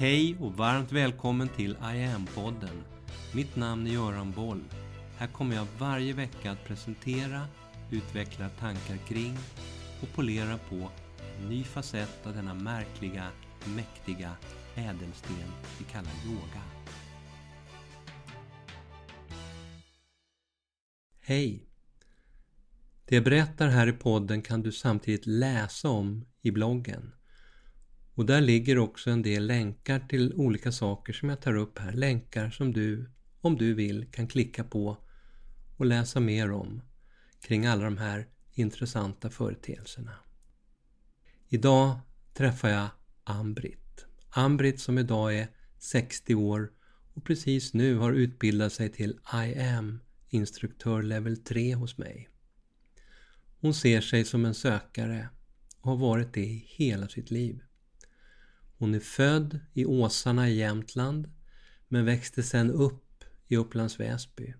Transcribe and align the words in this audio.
Hej 0.00 0.36
och 0.40 0.52
varmt 0.52 0.92
välkommen 0.92 1.48
till 1.48 1.70
I 1.70 2.04
am-podden. 2.04 2.82
Mitt 3.34 3.56
namn 3.56 3.86
är 3.86 3.90
Göran 3.90 4.32
Boll. 4.32 4.64
Här 5.16 5.26
kommer 5.26 5.56
jag 5.56 5.66
varje 5.78 6.12
vecka 6.12 6.50
att 6.50 6.64
presentera, 6.64 7.46
utveckla 7.90 8.48
tankar 8.48 8.96
kring 8.96 9.36
och 10.02 10.08
polera 10.14 10.58
på 10.58 10.90
en 11.38 11.48
ny 11.48 11.64
facett 11.64 12.26
av 12.26 12.34
denna 12.34 12.54
märkliga, 12.54 13.26
mäktiga 13.76 14.36
ädelsten 14.74 15.52
vi 15.78 15.84
kallar 15.84 16.12
yoga. 16.26 16.62
Hej! 21.20 21.68
Det 23.04 23.14
jag 23.14 23.24
berättar 23.24 23.68
här 23.68 23.86
i 23.86 23.92
podden 23.92 24.42
kan 24.42 24.62
du 24.62 24.72
samtidigt 24.72 25.26
läsa 25.26 25.88
om 25.88 26.26
i 26.42 26.50
bloggen. 26.50 27.12
Och 28.14 28.26
där 28.26 28.40
ligger 28.40 28.78
också 28.78 29.10
en 29.10 29.22
del 29.22 29.46
länkar 29.46 30.00
till 30.08 30.34
olika 30.34 30.72
saker 30.72 31.12
som 31.12 31.28
jag 31.28 31.40
tar 31.40 31.54
upp 31.54 31.78
här. 31.78 31.92
Länkar 31.92 32.50
som 32.50 32.72
du, 32.72 33.10
om 33.40 33.56
du 33.56 33.74
vill, 33.74 34.06
kan 34.12 34.26
klicka 34.26 34.64
på 34.64 34.96
och 35.76 35.86
läsa 35.86 36.20
mer 36.20 36.50
om 36.50 36.82
kring 37.42 37.66
alla 37.66 37.84
de 37.84 37.98
här 37.98 38.26
intressanta 38.52 39.30
företeelserna. 39.30 40.14
Idag 41.48 42.00
träffar 42.34 42.68
jag 42.68 42.88
Ambrit. 43.24 44.06
Ambrit 44.30 44.80
som 44.80 44.98
idag 44.98 45.36
är 45.36 45.48
60 45.78 46.34
år 46.34 46.72
och 47.14 47.24
precis 47.24 47.74
nu 47.74 47.96
har 47.96 48.12
utbildat 48.12 48.72
sig 48.72 48.88
till 48.88 49.18
I 49.46 49.60
am 49.60 50.00
instruktör 50.28 51.02
level 51.02 51.36
3 51.36 51.74
hos 51.74 51.98
mig. 51.98 52.28
Hon 53.60 53.74
ser 53.74 54.00
sig 54.00 54.24
som 54.24 54.44
en 54.44 54.54
sökare 54.54 55.28
och 55.80 55.90
har 55.90 55.98
varit 55.98 56.34
det 56.34 56.40
i 56.40 56.64
hela 56.68 57.08
sitt 57.08 57.30
liv. 57.30 57.62
Hon 58.80 58.94
är 58.94 59.00
född 59.00 59.60
i 59.72 59.84
Åsarna 59.84 60.48
i 60.48 60.56
Jämtland 60.56 61.30
men 61.88 62.04
växte 62.04 62.42
sedan 62.42 62.70
upp 62.70 63.24
i 63.46 63.56
Upplands 63.56 64.00
Väsby. 64.00 64.54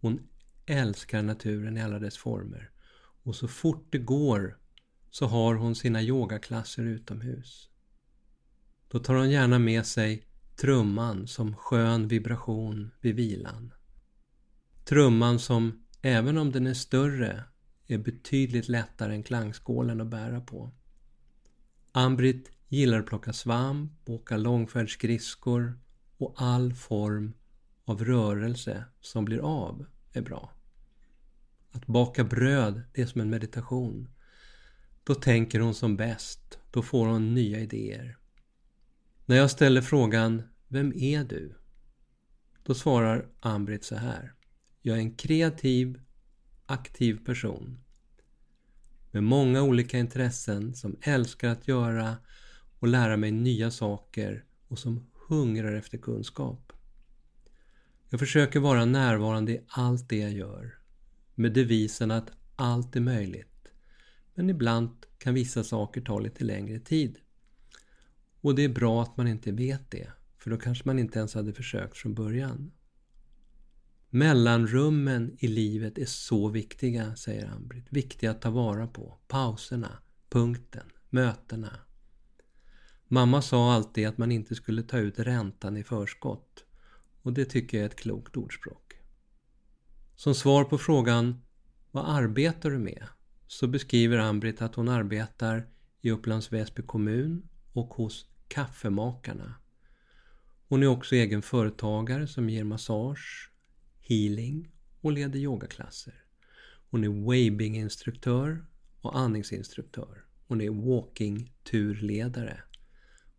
Hon 0.00 0.28
älskar 0.66 1.22
naturen 1.22 1.76
i 1.76 1.82
alla 1.82 1.98
dess 1.98 2.16
former 2.16 2.70
och 3.22 3.36
så 3.36 3.48
fort 3.48 3.86
det 3.90 3.98
går 3.98 4.58
så 5.10 5.26
har 5.26 5.54
hon 5.54 5.74
sina 5.74 6.02
yogaklasser 6.02 6.82
utomhus. 6.82 7.68
Då 8.88 8.98
tar 8.98 9.14
hon 9.14 9.30
gärna 9.30 9.58
med 9.58 9.86
sig 9.86 10.26
trumman 10.56 11.26
som 11.26 11.56
skön 11.56 12.08
vibration 12.08 12.90
vid 13.00 13.14
vilan. 13.14 13.74
Trumman 14.84 15.38
som, 15.38 15.86
även 16.02 16.38
om 16.38 16.52
den 16.52 16.66
är 16.66 16.74
större, 16.74 17.44
är 17.86 17.98
betydligt 17.98 18.68
lättare 18.68 19.14
än 19.14 19.22
klangskålen 19.22 20.00
att 20.00 20.10
bära 20.10 20.40
på. 20.40 20.72
Ambrit 21.92 22.53
gillar 22.68 22.98
att 22.98 23.06
plocka 23.06 23.32
svamp, 23.32 23.92
åka 24.08 24.36
långfärdsskridskor 24.36 25.78
och 26.18 26.34
all 26.36 26.74
form 26.74 27.32
av 27.84 28.04
rörelse 28.04 28.84
som 29.00 29.24
blir 29.24 29.38
av 29.38 29.86
är 30.12 30.22
bra. 30.22 30.52
Att 31.70 31.86
baka 31.86 32.24
bröd, 32.24 32.82
det 32.92 33.02
är 33.02 33.06
som 33.06 33.20
en 33.20 33.30
meditation. 33.30 34.08
Då 35.04 35.14
tänker 35.14 35.60
hon 35.60 35.74
som 35.74 35.96
bäst. 35.96 36.58
Då 36.70 36.82
får 36.82 37.06
hon 37.06 37.34
nya 37.34 37.60
idéer. 37.60 38.18
När 39.26 39.36
jag 39.36 39.50
ställer 39.50 39.80
frågan 39.80 40.42
Vem 40.68 40.92
är 40.96 41.24
du? 41.24 41.54
Då 42.62 42.74
svarar 42.74 43.28
Ambrit 43.40 43.84
så 43.84 43.96
här. 43.96 44.34
Jag 44.82 44.96
är 44.96 45.00
en 45.00 45.16
kreativ, 45.16 46.00
aktiv 46.66 47.24
person 47.24 47.84
med 49.10 49.22
många 49.22 49.62
olika 49.62 49.98
intressen 49.98 50.74
som 50.74 50.96
älskar 51.00 51.48
att 51.48 51.68
göra 51.68 52.16
och 52.84 52.88
lära 52.88 53.16
mig 53.16 53.30
nya 53.30 53.70
saker 53.70 54.44
och 54.68 54.78
som 54.78 55.06
hungrar 55.28 55.74
efter 55.74 55.98
kunskap. 55.98 56.72
Jag 58.08 58.20
försöker 58.20 58.60
vara 58.60 58.84
närvarande 58.84 59.52
i 59.52 59.64
allt 59.68 60.08
det 60.08 60.18
jag 60.18 60.32
gör 60.32 60.78
med 61.34 61.52
devisen 61.52 62.10
att 62.10 62.30
allt 62.56 62.96
är 62.96 63.00
möjligt. 63.00 63.68
Men 64.34 64.50
ibland 64.50 64.90
kan 65.18 65.34
vissa 65.34 65.64
saker 65.64 66.00
ta 66.00 66.18
lite 66.18 66.44
längre 66.44 66.78
tid. 66.78 67.18
Och 68.40 68.54
det 68.54 68.64
är 68.64 68.68
bra 68.68 69.02
att 69.02 69.16
man 69.16 69.28
inte 69.28 69.52
vet 69.52 69.90
det, 69.90 70.08
för 70.38 70.50
då 70.50 70.56
kanske 70.56 70.82
man 70.86 70.98
inte 70.98 71.18
ens 71.18 71.34
hade 71.34 71.52
försökt 71.52 71.96
från 71.96 72.14
början. 72.14 72.72
Mellanrummen 74.10 75.36
i 75.38 75.48
livet 75.48 75.98
är 75.98 76.06
så 76.06 76.48
viktiga, 76.48 77.16
säger 77.16 77.46
Ambrit. 77.46 77.86
Viktiga 77.88 78.30
att 78.30 78.42
ta 78.42 78.50
vara 78.50 78.86
på. 78.86 79.18
Pauserna, 79.28 79.98
punkten, 80.28 80.86
mötena. 81.10 81.78
Mamma 83.14 83.42
sa 83.42 83.72
alltid 83.72 84.08
att 84.08 84.18
man 84.18 84.32
inte 84.32 84.54
skulle 84.54 84.82
ta 84.82 84.98
ut 84.98 85.18
räntan 85.18 85.76
i 85.76 85.84
förskott. 85.84 86.64
Och 87.22 87.32
det 87.32 87.44
tycker 87.44 87.76
jag 87.76 87.82
är 87.82 87.88
ett 87.88 87.96
klokt 87.96 88.36
ordspråk. 88.36 88.92
Som 90.16 90.34
svar 90.34 90.64
på 90.64 90.78
frågan 90.78 91.42
Vad 91.90 92.08
arbetar 92.08 92.70
du 92.70 92.78
med? 92.78 93.06
så 93.46 93.66
beskriver 93.66 94.18
Ambrit 94.18 94.62
att 94.62 94.74
hon 94.74 94.88
arbetar 94.88 95.66
i 96.00 96.10
Upplands 96.10 96.52
Väsby 96.52 96.82
kommun 96.82 97.48
och 97.72 97.94
hos 97.94 98.26
Kaffemakarna. 98.48 99.54
Hon 100.68 100.82
är 100.82 100.86
också 100.86 101.14
egen 101.14 101.42
företagare 101.42 102.26
som 102.26 102.50
ger 102.50 102.64
massage, 102.64 103.52
healing 104.00 104.70
och 105.00 105.12
leder 105.12 105.38
yogaklasser. 105.38 106.24
Hon 106.90 107.04
är 107.04 107.08
waving-instruktör 107.08 108.64
och 109.00 109.18
andningsinstruktör. 109.18 110.24
Hon 110.46 110.60
är 110.60 110.70
walking-turledare. 110.70 112.60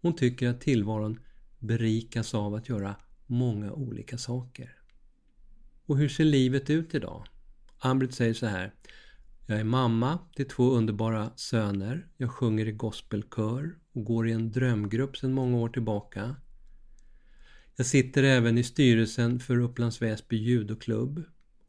Hon 0.05 0.15
tycker 0.15 0.49
att 0.49 0.61
tillvaron 0.61 1.19
berikas 1.59 2.33
av 2.33 2.55
att 2.55 2.69
göra 2.69 2.95
många 3.25 3.71
olika 3.71 4.17
saker. 4.17 4.77
Och 5.85 5.97
hur 5.97 6.09
ser 6.09 6.25
livet 6.25 6.69
ut 6.69 6.95
idag? 6.95 7.25
Ambrit 7.79 8.13
säger 8.13 8.33
så 8.33 8.45
här. 8.45 8.73
Jag 9.45 9.59
är 9.59 9.63
mamma 9.63 10.19
till 10.35 10.47
två 10.47 10.71
underbara 10.71 11.31
söner. 11.35 12.07
Jag 12.17 12.31
sjunger 12.31 12.67
i 12.67 12.71
gospelkör 12.71 13.75
och 13.93 14.03
går 14.03 14.27
i 14.27 14.31
en 14.31 14.51
drömgrupp 14.51 15.17
sedan 15.17 15.33
många 15.33 15.57
år 15.57 15.69
tillbaka. 15.69 16.35
Jag 17.75 17.85
sitter 17.85 18.23
även 18.23 18.57
i 18.57 18.63
styrelsen 18.63 19.39
för 19.39 19.59
Upplands 19.59 20.01
Väsby 20.01 20.37
judoklubb. 20.37 21.23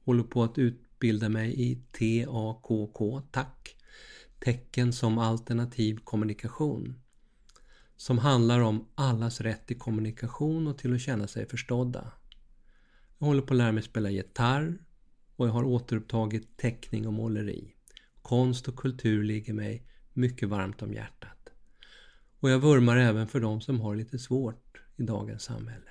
Håller 0.04 0.22
på 0.22 0.42
att 0.42 0.58
utbilda 0.58 1.28
mig 1.28 1.70
i 1.70 1.74
TAKK, 1.74 3.22
tack, 3.30 3.76
tecken 4.38 4.92
som 4.92 5.18
alternativ 5.18 5.98
kommunikation. 6.04 6.94
Som 7.96 8.18
handlar 8.18 8.60
om 8.60 8.88
allas 8.94 9.40
rätt 9.40 9.66
till 9.66 9.78
kommunikation 9.78 10.66
och 10.66 10.78
till 10.78 10.94
att 10.94 11.00
känna 11.00 11.26
sig 11.26 11.48
förstådda. 11.48 12.12
Jag 13.18 13.26
håller 13.26 13.42
på 13.42 13.54
att 13.54 13.58
lära 13.58 13.72
mig 13.72 13.82
spela 13.82 14.10
gitarr 14.10 14.78
och 15.36 15.48
jag 15.48 15.52
har 15.52 15.64
återupptagit 15.64 16.56
teckning 16.56 17.06
och 17.06 17.12
måleri. 17.12 17.74
Konst 18.22 18.68
och 18.68 18.76
kultur 18.76 19.24
ligger 19.24 19.52
mig 19.52 19.86
mycket 20.12 20.48
varmt 20.48 20.82
om 20.82 20.92
hjärtat. 20.92 21.48
Och 22.40 22.50
jag 22.50 22.58
vurmar 22.58 22.96
även 22.96 23.28
för 23.28 23.40
de 23.40 23.60
som 23.60 23.80
har 23.80 23.96
lite 23.96 24.18
svårt 24.18 24.80
i 24.96 25.02
dagens 25.02 25.42
samhälle. 25.42 25.90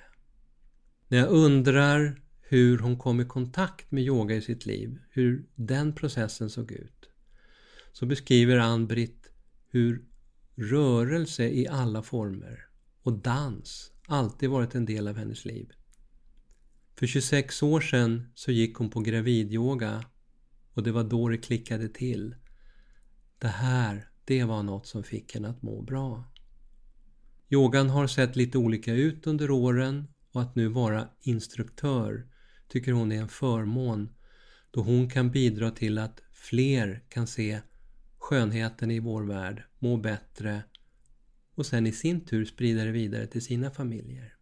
När 1.08 1.18
jag 1.18 1.28
undrar 1.28 2.22
hur 2.40 2.78
hon 2.78 2.98
kom 2.98 3.20
i 3.20 3.24
kontakt 3.24 3.90
med 3.90 4.04
yoga 4.04 4.34
i 4.34 4.42
sitt 4.42 4.66
liv, 4.66 4.98
hur 5.10 5.46
den 5.54 5.92
processen 5.92 6.50
såg 6.50 6.72
ut, 6.72 7.08
så 7.92 8.06
beskriver 8.06 8.58
Ann-Britt 8.58 9.30
hur 9.68 10.04
rörelse 10.56 11.48
i 11.48 11.68
alla 11.68 12.02
former 12.02 12.66
och 13.02 13.12
dans 13.12 13.92
alltid 14.06 14.50
varit 14.50 14.74
en 14.74 14.84
del 14.84 15.08
av 15.08 15.16
hennes 15.16 15.44
liv. 15.44 15.72
För 16.98 17.06
26 17.06 17.62
år 17.62 17.80
sedan 17.80 18.32
så 18.34 18.52
gick 18.52 18.76
hon 18.76 18.90
på 18.90 19.00
gravidyoga 19.00 20.04
och 20.72 20.82
det 20.82 20.92
var 20.92 21.04
då 21.04 21.28
det 21.28 21.38
klickade 21.38 21.88
till. 21.88 22.34
Det 23.38 23.48
här, 23.48 24.10
det 24.24 24.44
var 24.44 24.62
något 24.62 24.86
som 24.86 25.04
fick 25.04 25.34
henne 25.34 25.48
att 25.48 25.62
må 25.62 25.82
bra. 25.82 26.24
Yogan 27.50 27.90
har 27.90 28.06
sett 28.06 28.36
lite 28.36 28.58
olika 28.58 28.94
ut 28.94 29.26
under 29.26 29.50
åren 29.50 30.08
och 30.32 30.42
att 30.42 30.54
nu 30.54 30.68
vara 30.68 31.08
instruktör 31.20 32.26
tycker 32.68 32.92
hon 32.92 33.12
är 33.12 33.20
en 33.20 33.28
förmån 33.28 34.08
då 34.70 34.82
hon 34.82 35.10
kan 35.10 35.30
bidra 35.30 35.70
till 35.70 35.98
att 35.98 36.22
fler 36.32 37.04
kan 37.08 37.26
se 37.26 37.60
skönheten 38.18 38.90
i 38.90 39.00
vår 39.00 39.22
värld, 39.22 39.62
må 39.86 39.96
bättre 39.96 40.62
och 41.54 41.66
sen 41.66 41.86
i 41.86 41.92
sin 41.92 42.20
tur 42.20 42.44
sprida 42.44 42.84
det 42.84 42.90
vidare 42.90 43.26
till 43.26 43.42
sina 43.42 43.70
familjer. 43.70 44.34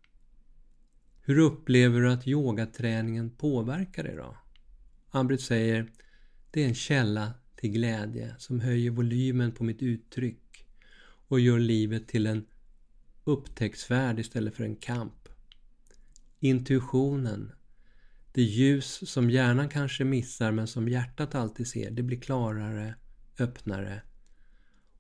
Hur 1.21 1.39
upplever 1.39 2.01
du 2.01 2.13
att 2.13 2.27
yogaträningen 2.27 3.31
påverkar 3.31 4.03
dig 4.03 4.17
då? 4.17 4.37
Ambrit 5.11 5.41
säger 5.41 5.91
Det 6.51 6.63
är 6.63 6.69
en 6.69 6.75
källa 6.75 7.35
till 7.57 7.71
glädje 7.71 8.35
som 8.39 8.61
höjer 8.61 8.91
volymen 8.91 9.53
på 9.53 9.65
mitt 9.65 9.83
uttryck 9.83 10.67
och 11.29 11.41
gör 11.41 11.59
livet 11.59 12.09
till 12.09 12.27
en 12.27 12.47
upptäcktsfärd 13.25 14.19
istället 14.19 14.55
för 14.55 14.65
en 14.65 14.77
kamp. 14.77 15.29
Intuitionen, 16.41 17.53
det 18.33 18.43
ljus 18.43 19.11
som 19.11 19.31
hjärnan 19.31 19.69
kanske 19.69 20.05
missar 20.05 20.53
men 20.53 20.67
som 20.67 20.89
hjärtat 20.89 21.35
alltid 21.35 21.67
ser, 21.67 21.91
det 21.91 22.03
blir 22.03 22.21
klarare, 22.21 22.95
öppnare 23.39 24.03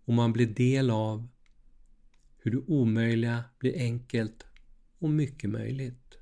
och 0.04 0.14
man 0.14 0.32
blir 0.32 0.46
del 0.46 0.90
av 0.90 1.28
hur 2.36 2.50
det 2.50 2.58
omöjliga 2.66 3.44
blir 3.58 3.78
enkelt 3.78 4.46
och 4.98 5.10
mycket 5.10 5.50
möjligt. 5.50 6.18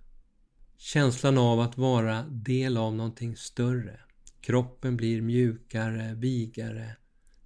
Känslan 0.76 1.38
av 1.38 1.60
att 1.60 1.78
vara 1.78 2.22
del 2.22 2.76
av 2.76 2.94
någonting 2.94 3.36
större. 3.36 4.00
Kroppen 4.40 4.96
blir 4.96 5.22
mjukare, 5.22 6.14
vigare, 6.14 6.96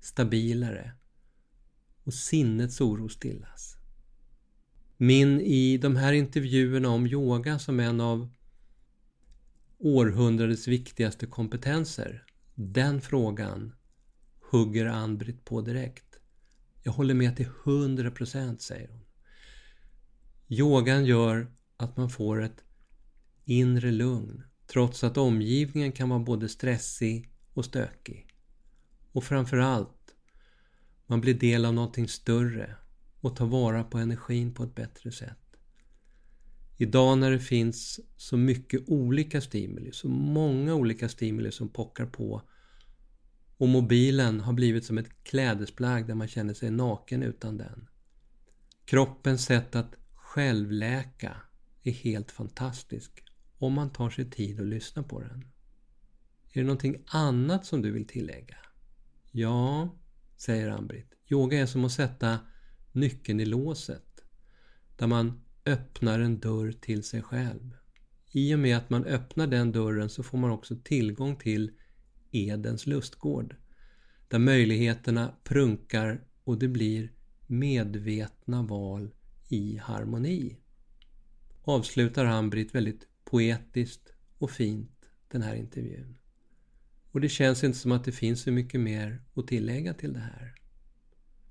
stabilare 0.00 0.92
och 2.04 2.14
sinnets 2.14 2.80
oro 2.80 3.08
stillas. 3.08 3.76
Min 4.96 5.40
i 5.40 5.78
de 5.78 5.96
här 5.96 6.12
intervjuerna 6.12 6.88
om 6.88 7.06
yoga 7.06 7.58
som 7.58 7.80
en 7.80 8.00
av 8.00 8.28
århundradets 9.78 10.68
viktigaste 10.68 11.26
kompetenser. 11.26 12.24
Den 12.54 13.00
frågan 13.00 13.72
hugger 14.50 14.86
Ann-Britt 14.86 15.44
på 15.44 15.60
direkt. 15.60 16.05
Jag 16.86 16.92
håller 16.92 17.14
med 17.14 17.36
till 17.36 17.48
100% 17.64 18.58
säger 18.58 18.88
hon. 18.88 19.00
Yogan 20.48 21.04
gör 21.04 21.52
att 21.76 21.96
man 21.96 22.10
får 22.10 22.42
ett 22.42 22.64
inre 23.44 23.90
lugn 23.90 24.42
trots 24.66 25.04
att 25.04 25.16
omgivningen 25.16 25.92
kan 25.92 26.08
vara 26.08 26.20
både 26.20 26.48
stressig 26.48 27.30
och 27.54 27.64
stökig. 27.64 28.34
Och 29.12 29.24
framförallt, 29.24 30.14
man 31.06 31.20
blir 31.20 31.34
del 31.34 31.64
av 31.64 31.74
någonting 31.74 32.08
större 32.08 32.76
och 33.20 33.36
tar 33.36 33.46
vara 33.46 33.84
på 33.84 33.98
energin 33.98 34.54
på 34.54 34.62
ett 34.62 34.74
bättre 34.74 35.12
sätt. 35.12 35.56
Idag 36.76 37.18
när 37.18 37.30
det 37.30 37.40
finns 37.40 38.00
så 38.16 38.36
mycket 38.36 38.88
olika 38.88 39.40
stimuli, 39.40 39.92
så 39.92 40.08
många 40.08 40.74
olika 40.74 41.08
stimuli 41.08 41.52
som 41.52 41.68
pockar 41.68 42.06
på 42.06 42.42
och 43.56 43.68
mobilen 43.68 44.40
har 44.40 44.52
blivit 44.52 44.84
som 44.84 44.98
ett 44.98 45.24
klädesplagg 45.24 46.06
där 46.06 46.14
man 46.14 46.28
känner 46.28 46.54
sig 46.54 46.70
naken 46.70 47.22
utan 47.22 47.56
den. 47.56 47.88
Kroppens 48.84 49.44
sätt 49.44 49.76
att 49.76 49.94
självläka 50.14 51.36
är 51.82 51.92
helt 51.92 52.30
fantastisk 52.30 53.24
om 53.58 53.72
man 53.72 53.92
tar 53.92 54.10
sig 54.10 54.30
tid 54.30 54.60
att 54.60 54.66
lyssna 54.66 55.02
på 55.02 55.20
den. 55.20 55.44
Är 56.52 56.60
det 56.60 56.66
någonting 56.66 57.04
annat 57.06 57.66
som 57.66 57.82
du 57.82 57.90
vill 57.90 58.06
tillägga? 58.06 58.56
Ja, 59.30 59.88
säger 60.36 60.70
Ann-Britt. 60.70 61.14
Yoga 61.28 61.58
är 61.58 61.66
som 61.66 61.84
att 61.84 61.92
sätta 61.92 62.38
nyckeln 62.92 63.40
i 63.40 63.44
låset. 63.44 64.24
Där 64.96 65.06
man 65.06 65.40
öppnar 65.66 66.20
en 66.20 66.40
dörr 66.40 66.72
till 66.72 67.04
sig 67.04 67.22
själv. 67.22 67.76
I 68.30 68.54
och 68.54 68.58
med 68.58 68.76
att 68.76 68.90
man 68.90 69.04
öppnar 69.04 69.46
den 69.46 69.72
dörren 69.72 70.08
så 70.08 70.22
får 70.22 70.38
man 70.38 70.50
också 70.50 70.76
tillgång 70.84 71.36
till 71.36 71.72
Edens 72.36 72.86
lustgård. 72.86 73.56
Där 74.28 74.38
möjligheterna 74.38 75.34
prunkar 75.44 76.24
och 76.44 76.58
det 76.58 76.68
blir 76.68 77.12
medvetna 77.46 78.62
val 78.62 79.14
i 79.48 79.76
harmoni. 79.76 80.56
Avslutar 81.62 82.24
Ann-Britt 82.24 82.74
väldigt 82.74 83.08
poetiskt 83.24 84.12
och 84.38 84.50
fint 84.50 85.10
den 85.28 85.42
här 85.42 85.54
intervjun. 85.54 86.16
Och 87.10 87.20
det 87.20 87.28
känns 87.28 87.64
inte 87.64 87.78
som 87.78 87.92
att 87.92 88.04
det 88.04 88.12
finns 88.12 88.42
så 88.42 88.52
mycket 88.52 88.80
mer 88.80 89.22
att 89.34 89.46
tillägga 89.46 89.94
till 89.94 90.12
det 90.12 90.20
här. 90.20 90.54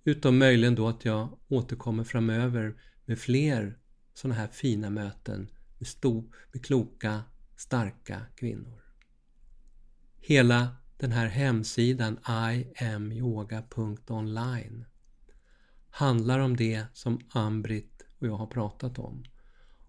Utom 0.04 0.38
möjligen 0.38 0.76
då 0.76 0.88
att 0.88 1.06
jag 1.06 1.40
återkommer 1.48 2.04
framöver 2.04 2.76
med 3.06 3.20
fler 3.20 3.80
sådana 4.14 4.36
här 4.36 4.48
fina 4.48 4.90
möten 4.90 5.50
med, 5.78 5.88
stor, 5.88 6.24
med 6.52 6.66
kloka, 6.66 7.24
starka 7.56 8.22
kvinnor. 8.36 8.85
Hela 10.27 10.75
den 10.98 11.12
här 11.12 11.27
hemsidan 11.27 12.19
iamyoga.online 12.80 14.86
handlar 15.89 16.39
om 16.39 16.57
det 16.57 16.86
som 16.94 17.19
Ambrit 17.30 18.06
och 18.19 18.27
jag 18.27 18.36
har 18.36 18.48
pratat 18.48 19.00
om. 19.00 19.24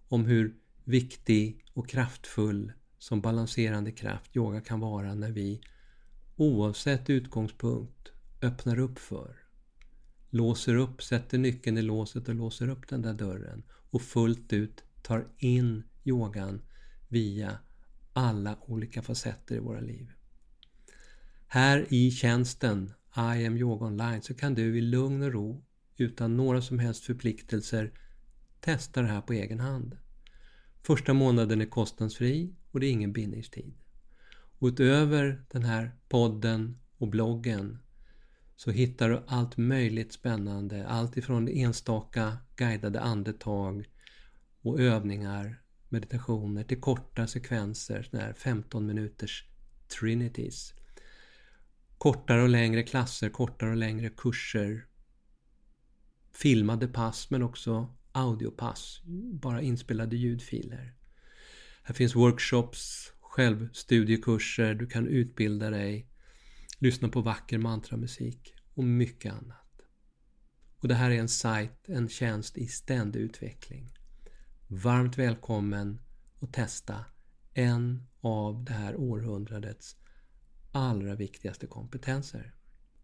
Om 0.07 0.25
hur 0.25 0.55
viktig 0.83 1.65
och 1.73 1.89
kraftfull 1.89 2.73
som 2.97 3.21
balanserande 3.21 3.91
kraft 3.91 4.35
yoga 4.35 4.61
kan 4.61 4.79
vara 4.79 5.15
när 5.15 5.31
vi 5.31 5.61
oavsett 6.35 7.09
utgångspunkt 7.09 8.11
öppnar 8.41 8.79
upp 8.79 8.99
för, 8.99 9.35
låser 10.29 10.75
upp, 10.75 11.03
sätter 11.03 11.37
nyckeln 11.37 11.77
i 11.77 11.81
låset 11.81 12.29
och 12.29 12.35
låser 12.35 12.69
upp 12.69 12.87
den 12.87 13.01
där 13.01 13.13
dörren 13.13 13.63
och 13.69 14.01
fullt 14.01 14.53
ut 14.53 14.83
tar 15.01 15.27
in 15.37 15.83
yogan 16.03 16.61
via 17.07 17.57
alla 18.13 18.57
olika 18.61 19.01
facetter 19.01 19.55
i 19.55 19.59
våra 19.59 19.79
liv. 19.79 20.11
Här 21.49 21.85
i 21.89 22.11
tjänsten 22.11 22.93
I 23.15 23.45
am 23.45 23.57
yoga 23.57 23.85
online 23.85 24.21
så 24.21 24.33
kan 24.33 24.53
du 24.53 24.77
i 24.77 24.81
lugn 24.81 25.23
och 25.23 25.31
ro 25.31 25.65
utan 25.97 26.37
några 26.37 26.61
som 26.61 26.79
helst 26.79 27.03
förpliktelser 27.03 27.91
testa 28.59 29.01
det 29.01 29.07
här 29.07 29.21
på 29.21 29.33
egen 29.33 29.59
hand. 29.59 29.97
Första 30.83 31.13
månaden 31.13 31.61
är 31.61 31.65
kostnadsfri 31.65 32.55
och 32.71 32.79
det 32.79 32.87
är 32.87 32.91
ingen 32.91 33.13
bindningstid. 33.13 33.73
Och 34.59 34.67
utöver 34.67 35.45
den 35.51 35.63
här 35.63 35.91
podden 36.09 36.79
och 36.97 37.07
bloggen 37.07 37.79
så 38.55 38.71
hittar 38.71 39.09
du 39.09 39.23
allt 39.27 39.57
möjligt 39.57 40.13
spännande. 40.13 40.87
Allt 40.87 41.17
ifrån 41.17 41.47
enstaka 41.47 42.37
guidade 42.55 43.01
andetag 43.01 43.85
och 44.61 44.79
övningar, 44.79 45.61
meditationer 45.89 46.63
till 46.63 46.81
korta 46.81 47.27
sekvenser, 47.27 48.03
sådana 48.03 48.25
här 48.25 48.33
15 48.33 48.85
minuters 48.85 49.45
trinities. 49.99 50.73
Kortare 51.97 52.41
och 52.41 52.49
längre 52.49 52.83
klasser, 52.83 53.29
kortare 53.29 53.69
och 53.69 53.77
längre 53.77 54.09
kurser. 54.09 54.85
Filmade 56.33 56.87
pass 56.87 57.29
men 57.29 57.43
också 57.43 57.95
audiopass, 58.11 59.01
bara 59.33 59.61
inspelade 59.61 60.15
ljudfiler. 60.15 60.93
Här 61.83 61.93
finns 61.93 62.15
workshops, 62.15 63.11
självstudiekurser, 63.19 64.73
du 64.73 64.87
kan 64.87 65.07
utbilda 65.07 65.69
dig 65.69 66.09
lyssna 66.79 67.09
på 67.09 67.21
vacker 67.21 67.57
mantramusik 67.57 68.53
och 68.73 68.83
mycket 68.83 69.33
annat. 69.33 69.81
Och 70.77 70.87
det 70.87 70.95
här 70.95 71.11
är 71.11 71.19
en 71.19 71.29
sajt, 71.29 71.89
en 71.89 72.09
tjänst 72.09 72.57
i 72.57 72.67
ständig 72.67 73.19
utveckling. 73.19 73.93
Varmt 74.67 75.17
välkommen 75.17 76.01
att 76.39 76.53
testa 76.53 77.05
en 77.53 78.07
av 78.21 78.63
det 78.63 78.73
här 78.73 78.95
århundradets 78.95 79.97
allra 80.71 81.15
viktigaste 81.15 81.67
kompetenser. 81.67 82.53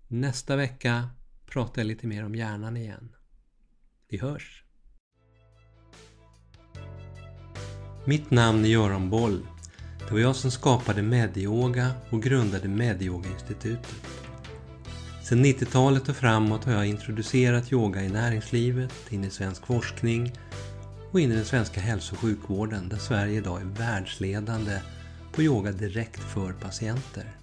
Nästa 0.07 0.55
vecka 0.55 1.09
pratar 1.45 1.81
jag 1.81 1.87
lite 1.87 2.07
mer 2.07 2.25
om 2.25 2.35
hjärnan 2.35 2.77
igen. 2.77 3.15
Vi 4.09 4.17
hörs! 4.17 4.63
Mitt 8.05 8.31
namn 8.31 8.65
är 8.65 8.69
Göran 8.69 9.09
Boll 9.09 9.47
det 10.07 10.13
var 10.13 10.19
jag 10.19 10.35
som 10.35 10.51
skapade 10.51 11.01
Medyoga 11.01 11.91
och 12.09 12.23
grundade 12.23 12.67
Medyoga-institutet. 12.67 13.95
Sedan 15.23 15.45
90-talet 15.45 16.09
och 16.09 16.15
framåt 16.15 16.65
har 16.65 16.73
jag 16.73 16.85
introducerat 16.85 17.71
yoga 17.71 18.01
i 18.03 18.09
näringslivet, 18.09 18.93
in 19.09 19.23
i 19.23 19.29
svensk 19.29 19.65
forskning 19.65 20.33
och 21.11 21.19
in 21.19 21.31
i 21.31 21.35
den 21.35 21.45
svenska 21.45 21.81
hälso 21.81 22.15
och 22.15 22.19
sjukvården 22.21 22.89
där 22.89 22.97
Sverige 22.97 23.37
idag 23.37 23.61
är 23.61 23.65
världsledande 23.65 24.79
på 25.31 25.41
yoga 25.41 25.71
direkt 25.71 26.21
för 26.23 26.53
patienter. 26.53 27.42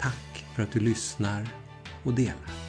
Tack 0.00 0.44
för 0.54 0.62
att 0.62 0.72
du 0.72 0.80
lyssnar 0.80 1.48
och 2.04 2.14
delar. 2.14 2.67